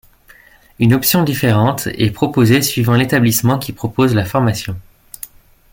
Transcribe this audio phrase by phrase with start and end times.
[0.79, 4.75] Une option différente est proposée suivant l'établissement qui propose la formation.